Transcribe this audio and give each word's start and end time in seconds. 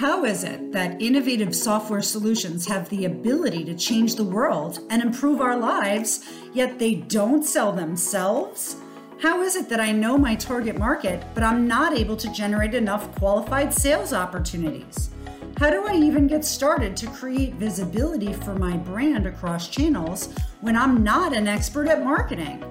How 0.00 0.24
is 0.24 0.44
it 0.44 0.72
that 0.72 1.02
innovative 1.02 1.54
software 1.54 2.00
solutions 2.00 2.66
have 2.66 2.88
the 2.88 3.04
ability 3.04 3.64
to 3.64 3.74
change 3.74 4.14
the 4.14 4.24
world 4.24 4.78
and 4.88 5.02
improve 5.02 5.42
our 5.42 5.58
lives, 5.58 6.24
yet 6.54 6.78
they 6.78 6.94
don't 6.94 7.44
sell 7.44 7.70
themselves? 7.70 8.76
How 9.20 9.42
is 9.42 9.56
it 9.56 9.68
that 9.68 9.78
I 9.78 9.92
know 9.92 10.16
my 10.16 10.36
target 10.36 10.78
market, 10.78 11.22
but 11.34 11.44
I'm 11.44 11.68
not 11.68 11.92
able 11.92 12.16
to 12.16 12.32
generate 12.32 12.72
enough 12.72 13.14
qualified 13.16 13.74
sales 13.74 14.14
opportunities? 14.14 15.10
How 15.58 15.68
do 15.68 15.86
I 15.86 15.96
even 15.96 16.26
get 16.26 16.46
started 16.46 16.96
to 16.96 17.06
create 17.08 17.56
visibility 17.56 18.32
for 18.32 18.54
my 18.54 18.78
brand 18.78 19.26
across 19.26 19.68
channels 19.68 20.32
when 20.62 20.76
I'm 20.76 21.04
not 21.04 21.36
an 21.36 21.46
expert 21.46 21.88
at 21.88 22.02
marketing? 22.02 22.64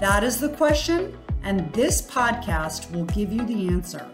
That 0.00 0.24
is 0.24 0.40
the 0.40 0.48
question, 0.48 1.18
and 1.42 1.70
this 1.74 2.00
podcast 2.00 2.90
will 2.92 3.04
give 3.04 3.30
you 3.30 3.44
the 3.44 3.68
answer. 3.68 4.10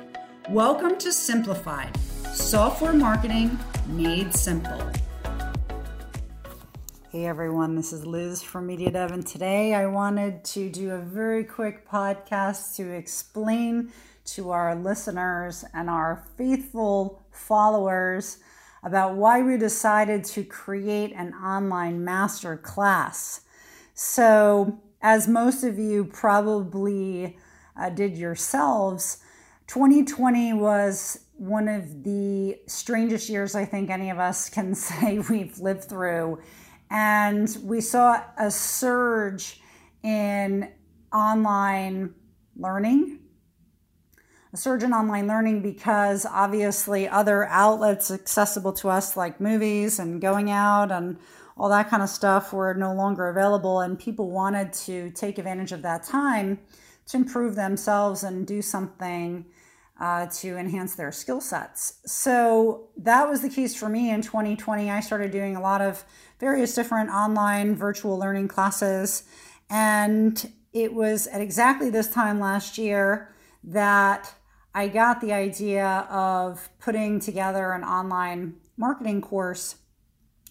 Welcome 0.48 0.98
to 0.98 1.12
Simplified 1.12 1.96
Software 2.32 2.92
Marketing 2.92 3.58
Made 3.86 4.34
Simple. 4.34 4.91
Hey 7.10 7.27
everyone, 7.27 7.74
this 7.74 7.92
is 7.92 8.06
Liz 8.06 8.42
from 8.42 8.66
Media 8.66 8.91
Dev, 8.91 9.12
and 9.12 9.27
today 9.27 9.74
I 9.74 9.86
wanted 9.86 10.45
to 10.45 10.70
do 10.70 10.91
a 10.91 10.98
very 10.98 11.42
quick 11.42 11.88
podcast 11.88 12.77
to 12.77 12.91
explain 12.91 13.92
to 14.27 14.50
our 14.50 14.74
listeners 14.74 15.64
and 15.72 15.88
our 15.88 16.24
faithful 16.36 17.22
followers 17.30 18.38
about 18.83 19.16
why 19.16 19.42
we 19.42 19.56
decided 19.56 20.24
to 20.24 20.45
create 20.45 21.12
an 21.14 21.34
online 21.34 22.05
master 22.05 22.56
class. 22.56 23.41
So, 23.95 24.80
as 25.00 25.27
most 25.27 25.64
of 25.64 25.78
you 25.78 26.05
probably 26.05 27.36
uh, 27.77 27.91
did 27.91 28.16
yourselves, 28.16 29.19
2020 29.66 30.52
was 30.55 31.20
one 31.38 31.69
of 31.69 32.02
the 32.02 32.56
strangest 32.66 33.28
years 33.28 33.55
I 33.55 33.65
think 33.65 33.91
any 33.91 34.10
of 34.10 34.19
us 34.19 34.51
can 34.51 34.74
say 34.74 35.20
we've 35.30 35.59
lived 35.59 35.84
through. 35.84 36.41
And 36.91 37.56
we 37.62 37.81
saw 37.81 38.22
a 38.36 38.50
surge 38.50 39.61
in 40.03 40.70
online 41.12 42.14
learning, 42.56 43.20
a 44.53 44.56
surge 44.56 44.83
in 44.83 44.92
online 44.92 45.28
learning 45.28 45.62
because 45.62 46.27
obviously 46.27 47.09
other 47.09 47.44
outlets 47.44 48.11
accessible 48.11 48.72
to 48.75 48.89
us, 48.89 49.16
like 49.16 49.41
movies 49.41 49.98
and 49.98 50.20
going 50.20 50.50
out 50.50 50.91
and 50.91 51.19
all 51.56 51.69
that 51.69 51.91
kind 51.91 52.03
of 52.03 52.09
stuff, 52.09 52.53
were 52.53 52.75
no 52.75 52.94
longer 52.94 53.28
available. 53.28 53.81
And 53.81 53.98
people 53.98 54.31
wanted 54.31 54.72
to 54.72 55.11
take 55.11 55.39
advantage 55.39 55.72
of 55.72 55.83
that 55.83 56.03
time 56.03 56.59
to 57.06 57.16
improve 57.16 57.55
themselves 57.55 58.25
and 58.25 58.47
do 58.47 58.61
something 58.62 59.44
uh, 59.98 60.27
to 60.27 60.56
enhance 60.56 60.94
their 60.94 61.10
skill 61.10 61.41
sets. 61.41 62.00
So 62.06 62.88
that 62.96 63.28
was 63.28 63.42
the 63.42 63.48
case 63.48 63.74
for 63.74 63.88
me 63.88 64.10
in 64.10 64.22
2020. 64.22 64.91
I 64.91 65.00
started 65.00 65.30
doing 65.30 65.56
a 65.56 65.60
lot 65.60 65.80
of 65.80 66.04
various 66.38 66.74
different 66.74 67.10
online 67.10 67.74
virtual 67.74 68.16
learning 68.16 68.48
classes. 68.48 69.24
And 69.69 70.52
it 70.72 70.94
was 70.94 71.26
at 71.26 71.41
exactly 71.41 71.91
this 71.91 72.08
time 72.08 72.38
last 72.38 72.78
year 72.78 73.34
that 73.64 74.32
I 74.74 74.86
got 74.88 75.20
the 75.20 75.32
idea 75.32 76.06
of 76.08 76.69
putting 76.78 77.19
together 77.19 77.72
an 77.72 77.82
online 77.82 78.56
marketing 78.76 79.20
course 79.20 79.76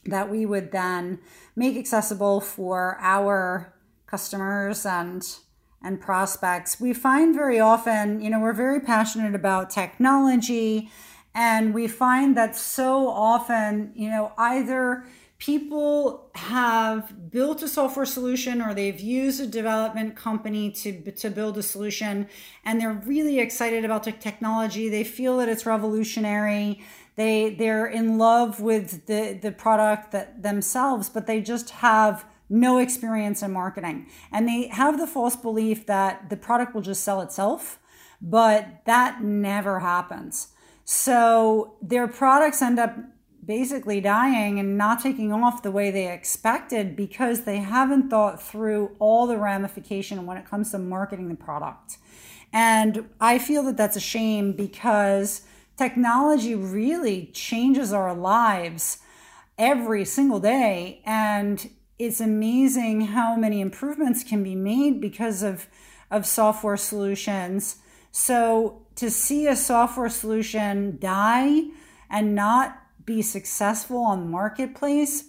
that 0.05 0.29
we 0.29 0.45
would 0.45 0.71
then 0.71 1.19
make 1.55 1.77
accessible 1.77 2.41
for 2.41 2.97
our 2.99 3.73
customers 4.05 4.85
and 4.85 5.37
and 5.81 6.01
prospects, 6.01 6.79
we 6.79 6.93
find 6.93 7.35
very 7.35 7.59
often, 7.59 8.21
you 8.21 8.29
know, 8.29 8.39
we're 8.39 8.53
very 8.53 8.79
passionate 8.79 9.35
about 9.35 9.69
technology, 9.69 10.89
and 11.33 11.73
we 11.73 11.87
find 11.87 12.35
that 12.35 12.55
so 12.55 13.07
often, 13.07 13.91
you 13.95 14.09
know, 14.09 14.31
either 14.37 15.05
people 15.39 16.31
have 16.33 17.29
built 17.29 17.61
a 17.61 17.67
software 17.67 18.05
solution 18.05 18.61
or 18.61 18.73
they've 18.73 18.99
used 18.99 19.39
a 19.39 19.45
development 19.45 20.15
company 20.15 20.71
to, 20.71 21.11
to 21.11 21.29
build 21.29 21.57
a 21.57 21.63
solution 21.63 22.27
and 22.65 22.81
they're 22.81 23.01
really 23.05 23.39
excited 23.39 23.85
about 23.85 24.03
the 24.03 24.11
technology. 24.11 24.89
They 24.89 25.03
feel 25.03 25.37
that 25.37 25.47
it's 25.47 25.65
revolutionary. 25.65 26.81
They 27.15 27.51
they're 27.51 27.85
in 27.85 28.17
love 28.17 28.59
with 28.59 29.05
the 29.05 29.37
the 29.39 29.51
product 29.51 30.11
that 30.11 30.41
themselves 30.41 31.09
but 31.09 31.27
they 31.27 31.41
just 31.41 31.69
have 31.69 32.25
no 32.49 32.77
experience 32.77 33.41
in 33.41 33.51
marketing. 33.51 34.07
And 34.31 34.47
they 34.47 34.67
have 34.67 34.99
the 34.99 35.07
false 35.07 35.35
belief 35.35 35.85
that 35.85 36.29
the 36.29 36.37
product 36.37 36.73
will 36.73 36.81
just 36.81 37.03
sell 37.03 37.21
itself, 37.21 37.79
but 38.21 38.85
that 38.85 39.21
never 39.21 39.79
happens. 39.79 40.49
So 40.85 41.75
their 41.81 42.07
products 42.07 42.61
end 42.61 42.79
up 42.79 42.95
basically 43.45 44.01
dying 44.01 44.59
and 44.59 44.77
not 44.77 45.01
taking 45.01 45.31
off 45.31 45.63
the 45.63 45.71
way 45.71 45.89
they 45.89 46.11
expected 46.11 46.95
because 46.95 47.45
they 47.45 47.57
haven't 47.57 48.09
thought 48.09 48.41
through 48.41 48.95
all 48.99 49.25
the 49.25 49.37
ramification 49.37 50.25
when 50.25 50.37
it 50.37 50.45
comes 50.45 50.71
to 50.71 50.77
marketing 50.77 51.29
the 51.29 51.35
product. 51.35 51.97
And 52.51 53.09
I 53.19 53.39
feel 53.39 53.63
that 53.63 53.77
that's 53.77 53.95
a 53.95 54.01
shame 54.01 54.51
because 54.51 55.43
technology 55.77 56.55
really 56.55 57.27
changes 57.33 57.93
our 57.93 58.13
lives 58.13 58.99
every 59.57 60.05
single 60.05 60.39
day 60.39 61.01
and 61.05 61.69
it's 61.99 62.21
amazing 62.21 63.01
how 63.01 63.35
many 63.35 63.61
improvements 63.61 64.23
can 64.23 64.43
be 64.43 64.55
made 64.55 65.01
because 65.01 65.41
of, 65.41 65.67
of 66.11 66.25
software 66.25 66.77
solutions. 66.77 67.77
So 68.11 68.85
to 68.95 69.09
see 69.09 69.47
a 69.47 69.55
software 69.55 70.09
solution 70.09 70.97
die 70.99 71.63
and 72.09 72.35
not 72.35 72.77
be 73.05 73.21
successful 73.21 73.99
on 73.99 74.19
the 74.21 74.29
marketplace 74.29 75.25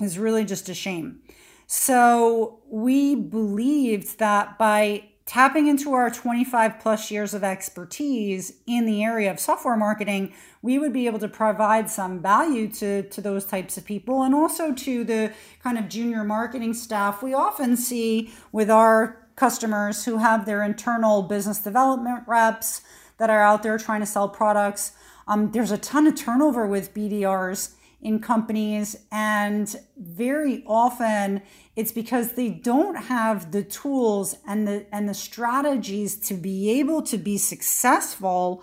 is 0.00 0.18
really 0.18 0.44
just 0.44 0.68
a 0.68 0.74
shame. 0.74 1.20
So 1.66 2.60
we 2.68 3.14
believed 3.14 4.18
that 4.18 4.58
by 4.58 5.10
tapping 5.26 5.66
into 5.66 5.92
our 5.92 6.08
25 6.08 6.78
plus 6.78 7.10
years 7.10 7.34
of 7.34 7.42
expertise 7.42 8.54
in 8.64 8.86
the 8.86 9.02
area 9.02 9.28
of 9.30 9.40
software 9.40 9.76
marketing, 9.76 10.32
we 10.62 10.78
would 10.78 10.92
be 10.92 11.06
able 11.06 11.18
to 11.18 11.28
provide 11.28 11.90
some 11.90 12.22
value 12.22 12.68
to, 12.68 13.02
to 13.02 13.20
those 13.20 13.44
types 13.44 13.76
of 13.76 13.84
people 13.84 14.22
and 14.22 14.34
also 14.34 14.72
to 14.72 15.02
the 15.02 15.32
kind 15.62 15.76
of 15.78 15.88
junior 15.88 16.22
marketing 16.22 16.72
staff 16.72 17.22
we 17.22 17.34
often 17.34 17.76
see 17.76 18.32
with 18.52 18.70
our 18.70 19.26
customers 19.34 20.04
who 20.04 20.18
have 20.18 20.46
their 20.46 20.62
internal 20.62 21.22
business 21.22 21.58
development 21.58 22.22
reps 22.26 22.82
that 23.18 23.28
are 23.28 23.42
out 23.42 23.64
there 23.64 23.76
trying 23.78 24.00
to 24.00 24.06
sell 24.06 24.28
products. 24.28 24.92
Um, 25.26 25.50
there's 25.50 25.72
a 25.72 25.78
ton 25.78 26.06
of 26.06 26.14
turnover 26.14 26.66
with 26.66 26.94
BDRs 26.94 27.74
in 28.00 28.20
companies, 28.20 28.96
and 29.10 29.74
very 29.96 30.62
often 30.66 31.42
it's 31.74 31.92
because 31.92 32.32
they 32.32 32.50
don't 32.50 32.96
have 32.96 33.52
the 33.52 33.62
tools 33.62 34.36
and 34.46 34.68
the 34.68 34.86
and 34.92 35.08
the 35.08 35.14
strategies 35.14 36.16
to 36.28 36.34
be 36.34 36.70
able 36.78 37.02
to 37.02 37.18
be 37.18 37.38
successful 37.38 38.62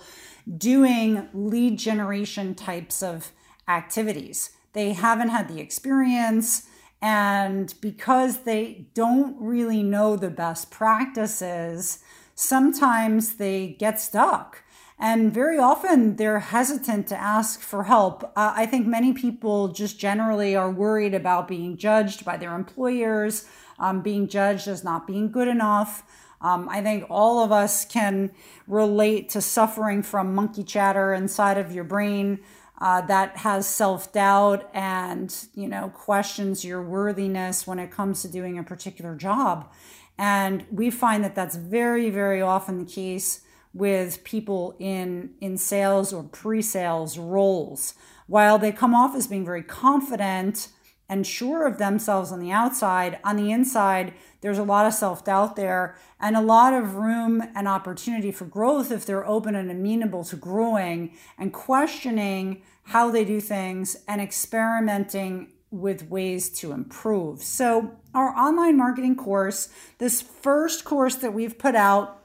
doing 0.57 1.27
lead 1.33 1.77
generation 1.77 2.55
types 2.55 3.01
of 3.01 3.31
activities. 3.67 4.51
They 4.73 4.93
haven't 4.93 5.29
had 5.29 5.47
the 5.47 5.59
experience 5.59 6.67
and 7.01 7.73
because 7.81 8.43
they 8.43 8.87
don't 8.93 9.35
really 9.37 9.83
know 9.83 10.15
the 10.15 10.29
best 10.29 10.71
practices, 10.71 11.99
sometimes 12.33 13.35
they 13.35 13.75
get 13.77 13.99
stuck 13.99 14.62
and 14.99 15.33
very 15.33 15.57
often 15.57 16.15
they're 16.15 16.39
hesitant 16.39 17.07
to 17.07 17.17
ask 17.19 17.59
for 17.59 17.83
help. 17.83 18.23
Uh, 18.35 18.53
I 18.55 18.65
think 18.65 18.87
many 18.87 19.13
people 19.13 19.69
just 19.69 19.99
generally 19.99 20.55
are 20.55 20.71
worried 20.71 21.13
about 21.13 21.47
being 21.47 21.77
judged 21.77 22.23
by 22.23 22.37
their 22.37 22.55
employers, 22.55 23.45
um, 23.79 24.01
being 24.01 24.27
judged 24.27 24.67
as 24.67 24.83
not 24.83 25.07
being 25.07 25.31
good 25.31 25.47
enough. 25.47 26.03
Um, 26.41 26.67
I 26.69 26.81
think 26.81 27.05
all 27.09 27.43
of 27.43 27.51
us 27.51 27.85
can 27.85 28.31
relate 28.67 29.29
to 29.29 29.41
suffering 29.41 30.03
from 30.03 30.35
monkey 30.35 30.63
chatter 30.63 31.13
inside 31.13 31.57
of 31.57 31.71
your 31.71 31.85
brain 31.85 32.39
uh, 32.79 33.01
that 33.01 33.37
has 33.37 33.65
self 33.67 34.11
doubt 34.11 34.69
and 34.73 35.33
you 35.55 35.69
know 35.69 35.89
questions 35.89 36.65
your 36.65 36.81
worthiness 36.81 37.65
when 37.65 37.79
it 37.79 37.91
comes 37.91 38.21
to 38.21 38.27
doing 38.27 38.57
a 38.59 38.63
particular 38.63 39.15
job. 39.15 39.71
And 40.17 40.65
we 40.69 40.91
find 40.91 41.23
that 41.23 41.33
that's 41.33 41.55
very, 41.55 42.09
very 42.09 42.41
often 42.41 42.77
the 42.77 42.85
case 42.85 43.41
with 43.73 44.23
people 44.23 44.75
in 44.79 45.31
in 45.41 45.57
sales 45.57 46.13
or 46.13 46.23
pre-sales 46.23 47.17
roles 47.17 47.95
while 48.27 48.57
they 48.57 48.71
come 48.71 48.93
off 48.93 49.15
as 49.15 49.27
being 49.27 49.45
very 49.45 49.63
confident 49.63 50.69
and 51.09 51.27
sure 51.27 51.67
of 51.67 51.77
themselves 51.77 52.31
on 52.31 52.39
the 52.39 52.51
outside 52.51 53.19
on 53.23 53.35
the 53.35 53.51
inside 53.51 54.13
there's 54.41 54.57
a 54.57 54.63
lot 54.63 54.85
of 54.85 54.93
self-doubt 54.93 55.55
there 55.55 55.95
and 56.19 56.35
a 56.35 56.41
lot 56.41 56.73
of 56.73 56.95
room 56.95 57.43
and 57.55 57.67
opportunity 57.67 58.31
for 58.31 58.45
growth 58.45 58.91
if 58.91 59.05
they're 59.05 59.27
open 59.27 59.55
and 59.55 59.71
amenable 59.71 60.23
to 60.23 60.35
growing 60.35 61.11
and 61.37 61.51
questioning 61.51 62.61
how 62.83 63.09
they 63.09 63.25
do 63.25 63.39
things 63.39 63.97
and 64.07 64.21
experimenting 64.21 65.49
with 65.71 66.09
ways 66.09 66.49
to 66.49 66.71
improve. 66.71 67.41
So, 67.41 67.97
our 68.13 68.29
online 68.35 68.77
marketing 68.77 69.15
course, 69.15 69.69
this 69.97 70.21
first 70.21 70.85
course 70.85 71.15
that 71.15 71.33
we've 71.33 71.57
put 71.57 71.75
out 71.75 72.22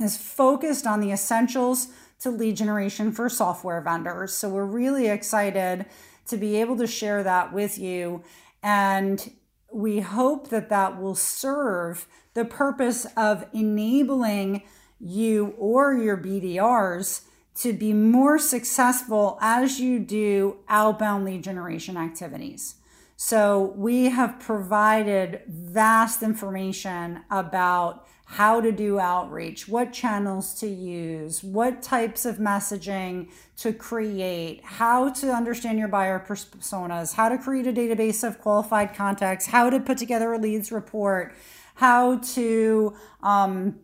is 0.00 0.16
focused 0.16 0.86
on 0.86 1.00
the 1.00 1.12
essentials 1.12 1.88
to 2.20 2.30
lead 2.30 2.56
generation 2.56 3.12
for 3.12 3.28
software 3.28 3.80
vendors. 3.80 4.32
So 4.32 4.48
we're 4.48 4.64
really 4.64 5.08
excited 5.08 5.86
to 6.28 6.36
be 6.36 6.56
able 6.60 6.76
to 6.76 6.86
share 6.86 7.22
that 7.22 7.52
with 7.52 7.78
you. 7.78 8.22
And 8.62 9.32
we 9.72 10.00
hope 10.00 10.48
that 10.48 10.68
that 10.68 11.00
will 11.00 11.14
serve 11.14 12.06
the 12.34 12.44
purpose 12.44 13.06
of 13.16 13.46
enabling 13.52 14.62
you 14.98 15.54
or 15.58 15.94
your 15.94 16.16
BDRs 16.16 17.22
to 17.56 17.72
be 17.72 17.92
more 17.92 18.38
successful 18.38 19.38
as 19.40 19.80
you 19.80 19.98
do 19.98 20.58
outbound 20.68 21.24
lead 21.24 21.42
generation 21.42 21.96
activities. 21.96 22.76
So, 23.22 23.74
we 23.76 24.06
have 24.06 24.40
provided 24.40 25.42
vast 25.46 26.22
information 26.22 27.20
about 27.30 28.06
how 28.24 28.62
to 28.62 28.72
do 28.72 28.98
outreach, 28.98 29.68
what 29.68 29.92
channels 29.92 30.54
to 30.60 30.66
use, 30.66 31.44
what 31.44 31.82
types 31.82 32.24
of 32.24 32.38
messaging 32.38 33.28
to 33.58 33.74
create, 33.74 34.64
how 34.64 35.10
to 35.10 35.34
understand 35.34 35.78
your 35.78 35.88
buyer 35.88 36.18
personas, 36.18 37.12
how 37.12 37.28
to 37.28 37.36
create 37.36 37.66
a 37.66 37.74
database 37.74 38.26
of 38.26 38.40
qualified 38.40 38.94
contacts, 38.94 39.44
how 39.44 39.68
to 39.68 39.78
put 39.78 39.98
together 39.98 40.32
a 40.32 40.38
leads 40.38 40.72
report, 40.72 41.34
how 41.74 42.20
to, 42.20 42.96
um, 43.22 43.78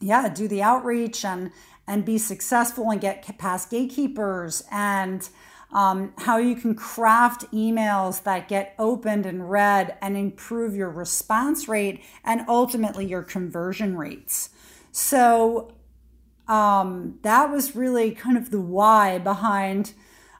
yeah, 0.00 0.28
do 0.28 0.46
the 0.46 0.62
outreach 0.62 1.24
and 1.24 1.50
and 1.88 2.04
be 2.04 2.18
successful 2.18 2.90
and 2.90 3.00
get 3.00 3.36
past 3.38 3.68
gatekeepers 3.68 4.62
and 4.70 5.28
um, 5.72 6.12
how 6.18 6.38
you 6.38 6.54
can 6.54 6.74
craft 6.74 7.50
emails 7.52 8.22
that 8.22 8.48
get 8.48 8.74
opened 8.78 9.26
and 9.26 9.50
read 9.50 9.96
and 10.00 10.16
improve 10.16 10.74
your 10.74 10.90
response 10.90 11.68
rate 11.68 12.02
and 12.24 12.42
ultimately 12.48 13.06
your 13.06 13.22
conversion 13.22 13.96
rates. 13.96 14.50
So 14.92 15.74
um, 16.48 17.18
that 17.22 17.50
was 17.50 17.74
really 17.74 18.12
kind 18.12 18.36
of 18.38 18.50
the 18.50 18.60
why 18.60 19.18
behind 19.18 19.92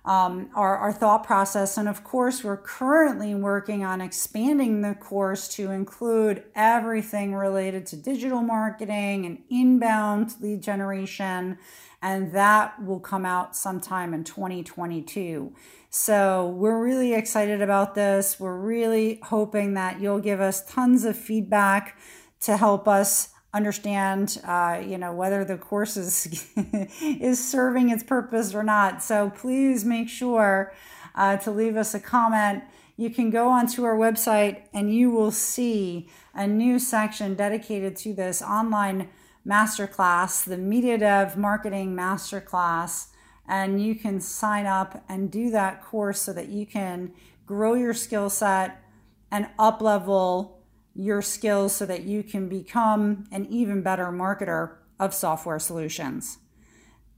um, 0.06 0.50
our, 0.54 0.76
our 0.78 0.92
thought 0.92 1.24
process. 1.24 1.76
And 1.76 1.88
of 1.88 2.04
course, 2.04 2.44
we're 2.44 2.56
currently 2.56 3.34
working 3.34 3.84
on 3.84 4.00
expanding 4.00 4.80
the 4.80 4.94
course 4.94 5.48
to 5.56 5.72
include 5.72 6.44
everything 6.54 7.34
related 7.34 7.86
to 7.86 7.96
digital 7.96 8.40
marketing 8.40 9.26
and 9.26 9.42
inbound 9.50 10.34
lead 10.40 10.62
generation. 10.62 11.58
And 12.00 12.32
that 12.32 12.84
will 12.84 13.00
come 13.00 13.26
out 13.26 13.56
sometime 13.56 14.14
in 14.14 14.22
2022. 14.22 15.52
So 15.90 16.48
we're 16.50 16.80
really 16.80 17.14
excited 17.14 17.60
about 17.60 17.94
this. 17.96 18.38
We're 18.38 18.58
really 18.58 19.18
hoping 19.24 19.74
that 19.74 20.00
you'll 20.00 20.20
give 20.20 20.40
us 20.40 20.64
tons 20.66 21.04
of 21.04 21.16
feedback 21.16 21.98
to 22.42 22.56
help 22.56 22.86
us 22.86 23.30
understand 23.56 24.38
uh, 24.44 24.82
you 24.84 24.98
know 24.98 25.12
whether 25.12 25.44
the 25.44 25.56
course 25.56 25.96
is 25.96 26.46
is 27.00 27.42
serving 27.42 27.90
its 27.90 28.02
purpose 28.02 28.54
or 28.54 28.62
not. 28.62 29.02
So 29.02 29.30
please 29.30 29.84
make 29.84 30.08
sure 30.08 30.74
uh, 31.14 31.38
to 31.38 31.50
leave 31.50 31.76
us 31.76 31.94
a 31.94 32.00
comment. 32.00 32.62
You 32.96 33.10
can 33.10 33.30
go 33.30 33.48
onto 33.48 33.84
our 33.84 33.96
website 33.96 34.62
and 34.72 34.94
you 34.94 35.10
will 35.10 35.30
see 35.30 36.08
a 36.34 36.46
new 36.46 36.78
section 36.78 37.34
dedicated 37.34 37.96
to 37.96 38.14
this 38.14 38.42
online 38.42 39.08
masterclass 39.46 40.44
the 40.44 40.56
media 40.58 40.98
dev 40.98 41.36
marketing 41.36 41.94
masterclass. 41.94 43.08
And 43.48 43.80
you 43.82 43.94
can 43.94 44.20
sign 44.20 44.66
up 44.66 45.04
and 45.08 45.30
do 45.30 45.50
that 45.50 45.84
course 45.84 46.20
so 46.20 46.32
that 46.32 46.48
you 46.48 46.66
can 46.66 47.12
grow 47.46 47.74
your 47.74 47.94
skill 47.94 48.28
set 48.28 48.82
and 49.30 49.48
up 49.58 49.80
level 49.80 50.55
your 50.96 51.22
skills 51.22 51.74
so 51.74 51.86
that 51.86 52.04
you 52.04 52.22
can 52.22 52.48
become 52.48 53.24
an 53.30 53.46
even 53.46 53.82
better 53.82 54.06
marketer 54.06 54.76
of 54.98 55.12
software 55.12 55.58
solutions. 55.58 56.38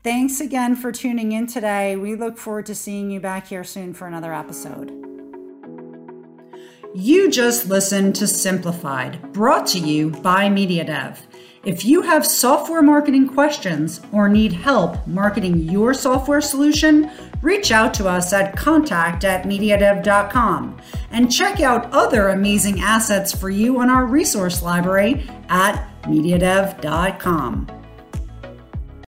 Thanks 0.02 0.40
again 0.40 0.76
for 0.76 0.92
tuning 0.92 1.32
in 1.32 1.46
today. 1.46 1.96
We 1.96 2.14
look 2.14 2.38
forward 2.38 2.66
to 2.66 2.74
seeing 2.74 3.10
you 3.10 3.20
back 3.20 3.48
here 3.48 3.64
soon 3.64 3.94
for 3.94 4.06
another 4.06 4.32
episode. 4.32 4.90
You 6.94 7.30
just 7.30 7.68
listened 7.68 8.16
to 8.16 8.26
Simplified, 8.26 9.32
brought 9.32 9.66
to 9.68 9.78
you 9.78 10.10
by 10.10 10.48
MediaDev. 10.48 11.18
If 11.68 11.84
you 11.84 12.00
have 12.00 12.26
software 12.26 12.80
marketing 12.80 13.28
questions 13.28 14.00
or 14.10 14.26
need 14.26 14.54
help 14.54 15.06
marketing 15.06 15.58
your 15.58 15.92
software 15.92 16.40
solution, 16.40 17.10
reach 17.42 17.72
out 17.72 17.92
to 17.94 18.08
us 18.08 18.32
at 18.32 18.56
contact 18.56 19.22
at 19.22 19.44
mediadev.com 19.44 20.80
and 21.10 21.30
check 21.30 21.60
out 21.60 21.92
other 21.92 22.28
amazing 22.28 22.80
assets 22.80 23.38
for 23.38 23.50
you 23.50 23.80
on 23.80 23.90
our 23.90 24.06
resource 24.06 24.62
library 24.62 25.26
at 25.50 25.86
mediadev.com. 26.04 27.77